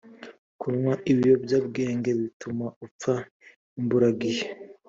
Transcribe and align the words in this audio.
kunywa 0.59 0.93
ibiyobyabwenge 1.11 2.11
bituma 2.19 2.65
upfa 2.85 3.13
imburagihe 3.79 4.45